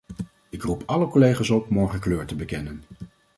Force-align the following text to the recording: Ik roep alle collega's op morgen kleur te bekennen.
Ik 0.49 0.61
roep 0.63 0.83
alle 0.85 1.07
collega's 1.07 1.49
op 1.49 1.69
morgen 1.69 1.99
kleur 1.99 2.25
te 2.25 2.35
bekennen. 2.35 2.83